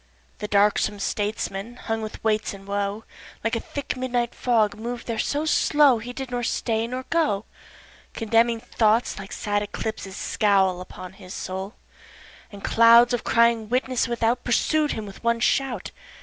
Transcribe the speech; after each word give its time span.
2. 0.39 0.39
The 0.39 0.47
darksome 0.47 0.97
statesman 0.99 1.75
hung 1.75 2.01
with 2.01 2.23
weights 2.23 2.55
and 2.55 2.65
woe 2.67 3.03
Like 3.43 3.55
a 3.55 3.59
thick 3.59 3.95
midnight 3.95 4.33
fog 4.33 4.75
mov'd 4.75 5.05
there 5.05 5.19
so 5.19 5.45
slow 5.45 5.99
He 5.99 6.11
did 6.11 6.31
nor 6.31 6.41
stay, 6.41 6.87
nor 6.87 7.05
go; 7.11 7.45
Condemning 8.15 8.59
thoughts 8.61 9.19
(like 9.19 9.31
sad 9.31 9.61
eclipses) 9.61 10.17
scowl 10.17 10.81
Upon 10.81 11.13
his 11.13 11.35
soul, 11.35 11.75
And 12.51 12.63
clouds 12.63 13.13
of 13.13 13.23
crying 13.23 13.69
witnesses 13.69 14.07
without 14.07 14.43
Pursued 14.43 14.93
him 14.93 15.05
with 15.05 15.23
one 15.23 15.39
shout. 15.39 15.91